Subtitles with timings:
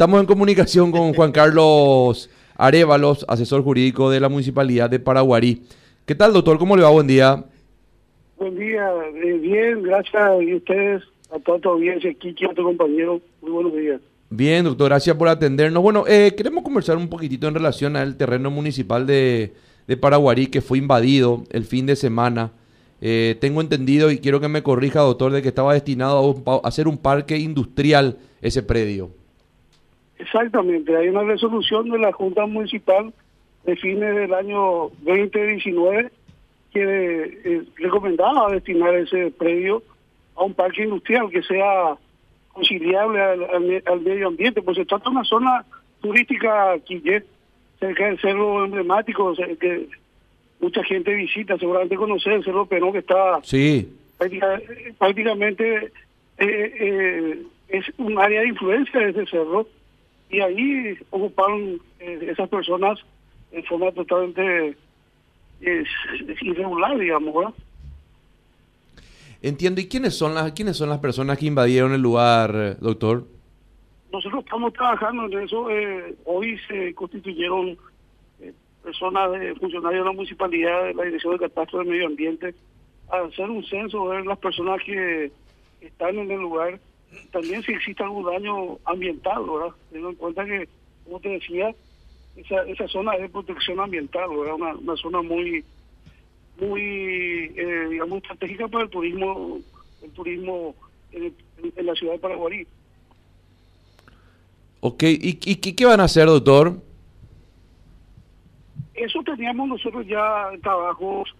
[0.00, 5.64] Estamos en comunicación con Juan Carlos Arevalos, asesor jurídico de la Municipalidad de Paraguarí.
[6.06, 6.56] ¿Qué tal, doctor?
[6.56, 6.90] ¿Cómo le va?
[6.90, 7.44] Buen día.
[8.36, 8.88] Buen día,
[9.24, 10.40] eh, bien, gracias.
[10.40, 14.00] Y ustedes, a toda tu audiencia, Kiki, a tu compañero, muy buenos días.
[14.30, 15.82] Bien, doctor, gracias por atendernos.
[15.82, 19.52] Bueno, eh, queremos conversar un poquitito en relación al terreno municipal de,
[19.88, 22.52] de Paraguarí que fue invadido el fin de semana.
[23.00, 26.44] Eh, tengo entendido y quiero que me corrija, doctor, de que estaba destinado a, un
[26.46, 29.17] a hacer un parque industrial ese predio.
[30.18, 33.12] Exactamente, hay una resolución de la Junta Municipal
[33.64, 36.10] de fines del año 2019
[36.72, 36.82] que
[37.44, 39.82] eh, recomendaba destinar ese predio
[40.36, 41.96] a un parque industrial que sea
[42.52, 45.64] conciliable al, al me- al medio ambiente, pues se trata de una zona
[46.00, 47.24] turística Quillet,
[47.80, 49.88] cerca del cerro emblemático, que
[50.60, 53.88] mucha gente visita, seguramente conocer el cerro Perón que está Sí,
[54.98, 55.92] prácticamente
[56.38, 59.66] eh, eh, es un área de influencia de ese cerro
[60.30, 62.98] y ahí ocuparon eh, esas personas
[63.52, 64.76] en forma totalmente
[65.60, 65.84] eh,
[66.42, 67.54] irregular, digamos, ¿verdad?
[69.42, 69.80] entiendo.
[69.80, 73.24] ¿Y quiénes son las, quiénes son las personas que invadieron el lugar, eh, doctor?
[74.12, 75.70] Nosotros estamos trabajando en eso.
[75.70, 77.76] eh, hoy se constituyeron
[78.40, 82.54] eh, personas, de, funcionarios de la municipalidad, de la Dirección de Catastro del Medio Ambiente,
[83.10, 85.30] a hacer un censo, ver las personas que
[85.80, 86.80] están en el lugar.
[87.32, 89.74] También si existe algún daño ambiental, ¿verdad?
[89.88, 90.68] Teniendo en cuenta que,
[91.04, 91.74] como te decía,
[92.36, 94.54] esa, esa zona es de protección ambiental, ¿verdad?
[94.54, 95.64] Una, una zona muy,
[96.60, 96.82] muy,
[97.56, 99.58] eh, digamos, estratégica para el turismo,
[100.02, 100.74] el turismo
[101.12, 102.66] en, en- en la ciudad de Paraguarí.
[104.80, 106.80] Ok, ¿y, y qué, qué van a hacer, doctor?
[108.94, 111.34] Eso teníamos nosotros ya trabajos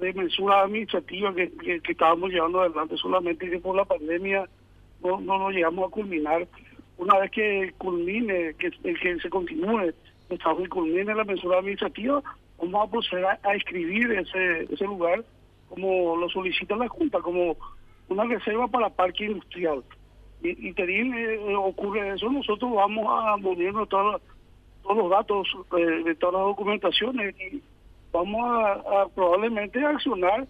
[0.00, 4.48] de mensura administrativa que, que, que estábamos llevando adelante, solamente que por la pandemia
[5.04, 6.48] no, no nos llegamos a culminar.
[6.96, 9.92] Una vez que culmine, que, que se continúe
[10.30, 12.22] el trabajo y culmine la mensura administrativa,
[12.58, 15.24] vamos a proceder a, a escribir ese, ese lugar
[15.68, 17.56] como lo solicita la Junta, como
[18.08, 19.82] una reserva para parque industrial.
[20.42, 24.34] Y, y Terín, eh, ocurre eso, nosotros vamos a movernos todas las
[24.84, 25.48] todos los datos
[25.78, 27.62] eh, de todas las documentaciones y
[28.12, 30.46] vamos a, a probablemente accionar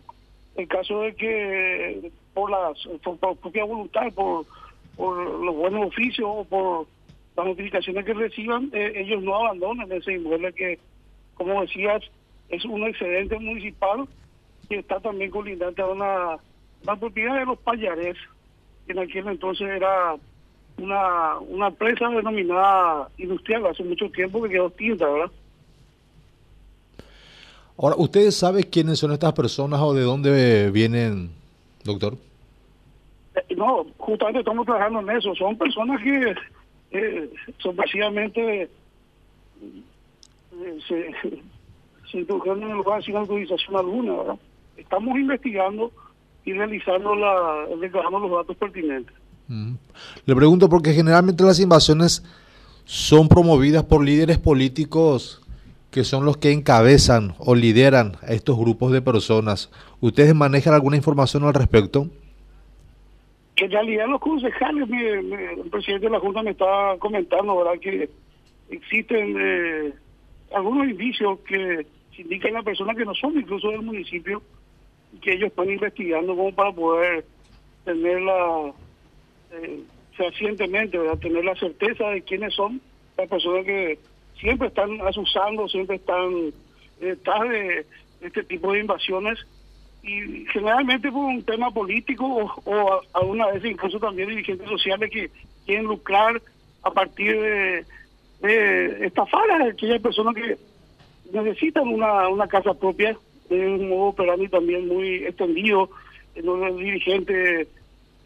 [0.56, 4.44] en caso de que por las por, por propia voluntad, por,
[4.96, 6.86] por los buenos oficios o por
[7.36, 10.78] las notificaciones que reciban, eh, ellos no abandonen ese inmueble que,
[11.34, 12.02] como decías,
[12.48, 14.06] es un excedente municipal
[14.68, 16.36] que está también colindante a una,
[16.82, 18.16] una propiedad de los Payares,
[18.86, 20.14] que en aquel entonces era
[20.78, 25.30] una, una empresa denominada industrial hace mucho tiempo que quedó extinta, ¿verdad?
[27.76, 31.30] Ahora, ¿ustedes saben quiénes son estas personas o de dónde vienen,
[31.84, 32.16] doctor?
[33.36, 35.34] Eh, No, justamente estamos trabajando en eso.
[35.34, 36.34] Son personas que
[36.92, 38.68] eh, sorpresivamente eh,
[40.88, 41.10] se,
[42.10, 44.38] se introdujeron en el lugar sin autorización alguna, ¿verdad?
[44.76, 45.92] Estamos investigando
[46.44, 49.14] y realizando la, recabando los datos pertinentes.
[49.48, 49.74] Mm.
[50.26, 52.22] Le pregunto porque generalmente las invasiones
[52.84, 55.43] son promovidas por líderes políticos
[55.94, 59.70] que son los que encabezan o lideran a estos grupos de personas.
[60.00, 62.08] ¿Ustedes manejan alguna información al respecto?
[63.54, 67.78] En realidad los concejales, el presidente de la Junta me estaba comentando, ¿verdad?
[67.80, 68.10] Que
[68.70, 69.92] existen eh,
[70.52, 71.86] algunos indicios que
[72.18, 74.42] indican a personas que no son incluso del municipio
[75.22, 77.24] que ellos están investigando como para poder
[77.84, 78.72] tener la,
[79.52, 79.80] eh,
[80.16, 81.18] fehacientemente, ¿verdad?
[81.20, 82.80] Tener la certeza de quiénes son
[83.16, 83.96] las personas que
[84.44, 86.52] siempre están asusando, siempre están eh,
[87.00, 87.86] detrás de
[88.20, 89.38] este tipo de invasiones.
[90.02, 95.30] Y generalmente por un tema político o, o alguna vez incluso también dirigentes sociales que
[95.64, 96.42] quieren lucrar
[96.82, 97.86] a partir de,
[98.42, 100.58] de estafar a aquellas personas que
[101.32, 103.16] necesitan una, una casa propia
[103.48, 105.88] de un modo operandi también muy extendido
[106.34, 107.66] en donde el dirigente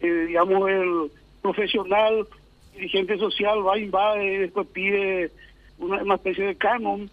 [0.01, 2.27] eh, digamos el profesional
[2.73, 5.31] dirigente social va invade después pide
[5.79, 7.09] una, una especie de canon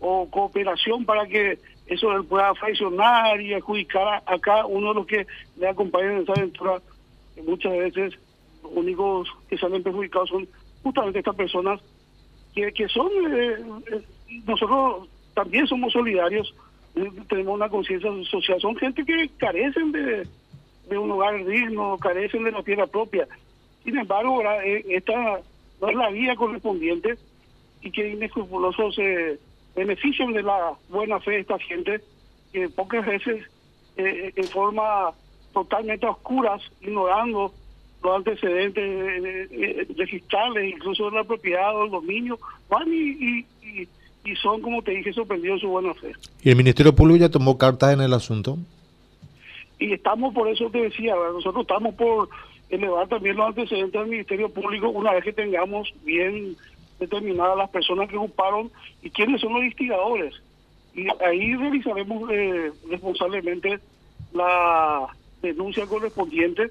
[0.00, 5.26] o cooperación para que eso pueda fraccionar y adjudicar a, cada uno de los que
[5.56, 6.80] le acompañan en esa aventura
[7.34, 8.18] que muchas veces
[8.62, 10.48] los únicos que salen perjudicados son
[10.82, 11.80] justamente estas personas
[12.54, 13.56] que, que son eh,
[13.90, 14.02] eh,
[14.46, 16.54] nosotros también somos solidarios
[16.94, 20.28] eh, tenemos una conciencia social son gente que carecen de,
[20.88, 23.26] de un hogar digno carecen de la tierra propia
[23.82, 24.58] sin embargo ¿verdad?
[24.64, 25.40] Esta
[25.80, 27.16] no es la vía correspondiente
[27.88, 29.38] y que inescrupulosos se
[29.74, 32.00] benefician de la buena fe de esta gente
[32.52, 33.44] que pocas veces
[33.96, 35.10] eh, en forma
[35.52, 37.52] totalmente a oscuras ignorando
[38.02, 42.38] los antecedentes eh, eh, registrales, incluso de la propiedad o el dominio,
[42.68, 43.88] van y, y,
[44.24, 46.12] y, son, como te dije, sorprendidos su buena fe.
[46.42, 48.58] ¿Y el Ministerio Público ya tomó cartas en el asunto?
[49.80, 52.28] Y estamos, por eso te decía, nosotros estamos por
[52.68, 56.56] elevar también los antecedentes del Ministerio Público una vez que tengamos bien
[56.98, 58.70] determinadas las personas que ocuparon
[59.02, 60.34] y quiénes son los instigadores.
[60.94, 63.78] Y ahí realizaremos eh, responsablemente
[64.32, 65.06] la
[65.42, 66.70] denuncia correspondiente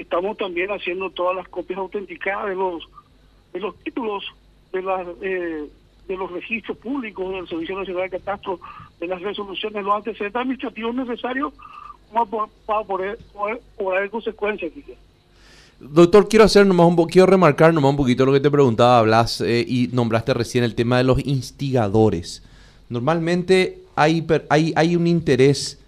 [0.00, 2.88] estamos también haciendo todas las copias autenticadas de los
[3.52, 4.24] de los títulos
[4.72, 5.68] de las eh,
[6.08, 8.60] de los registros públicos del Servicio Nacional de Catastro
[9.00, 11.52] de las resoluciones los antecedentes administrativos necesarios
[12.12, 13.18] para poder,
[13.76, 14.72] poder consecuencias
[15.78, 19.42] Doctor, quiero hacer nomás un quiero remarcar nomás un poquito lo que te preguntaba, hablas
[19.42, 22.42] eh, y nombraste recién el tema de los instigadores.
[22.88, 25.78] Normalmente hay, hay, hay un interés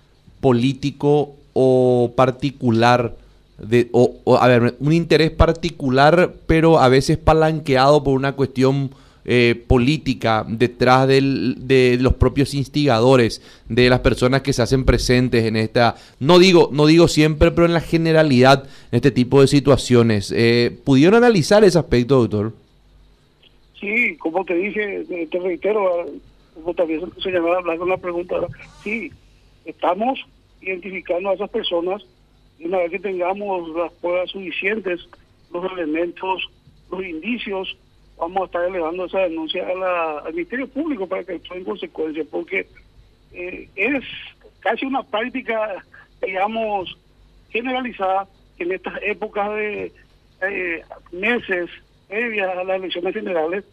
[0.40, 3.17] político o particular
[3.58, 8.91] de, o, a ver, un interés particular, pero a veces palanqueado por una cuestión
[9.25, 15.56] eh, política detrás de los propios instigadores, de las personas que se hacen presentes en
[15.56, 20.32] esta, no digo, no digo siempre, pero en la generalidad, en este tipo de situaciones.
[20.35, 22.53] Eh, ¿Pudieron analizar ese aspecto, doctor?
[23.81, 26.06] Sí, como te dije, eh, te reitero,
[26.55, 28.37] como también se llamaba hablar con la pregunta,
[28.82, 29.11] sí,
[29.65, 30.19] estamos
[30.61, 32.03] identificando a esas personas
[32.59, 35.00] y una vez que tengamos las pruebas suficientes,
[35.53, 36.50] los elementos,
[36.91, 37.76] los indicios,
[38.19, 42.67] vamos a estar elevando esa denuncia al Ministerio Público para que actúe en consecuencia, porque
[43.32, 44.05] eh, es
[44.61, 45.85] casi una práctica,
[46.20, 46.97] digamos,
[47.50, 48.26] generalizada
[48.59, 49.93] en estas épocas de
[50.43, 50.82] eh,
[51.12, 51.70] meses
[52.09, 53.65] previas a las elecciones generales,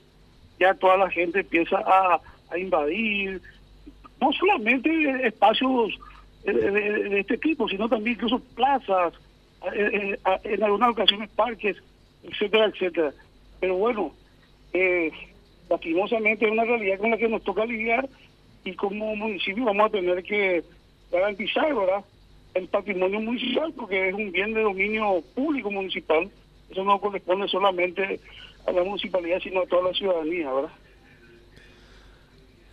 [0.60, 2.20] ya toda la gente empieza a,
[2.50, 3.42] a invadir,
[4.22, 5.98] no solamente espacios
[6.44, 9.14] de, este tipo, sino también incluso plazas,
[9.74, 11.78] eh, eh, en algunas ocasiones parques,
[12.24, 13.14] etcétera, etcétera.
[13.60, 14.14] Pero bueno,
[14.76, 15.12] eh,
[15.70, 18.08] lastimosamente es una realidad con la que nos toca lidiar
[18.66, 20.64] y como municipio vamos a tener que
[21.12, 22.04] garantizar ¿verdad?
[22.54, 26.30] el patrimonio municipal porque es un bien de dominio público municipal.
[26.70, 28.20] Eso no corresponde solamente
[28.68, 30.72] a la municipalidad, sino a toda la ciudadanía, ¿verdad?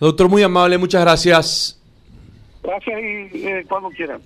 [0.00, 1.81] Doctor, muy amable, muchas gracias.
[2.62, 4.20] Gracias y eh, cuando quieran.